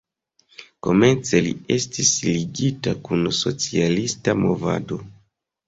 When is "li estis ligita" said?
1.47-2.95